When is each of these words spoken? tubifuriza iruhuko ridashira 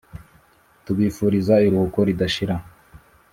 tubifuriza 0.85 1.53
iruhuko 1.67 1.99
ridashira 2.07 2.55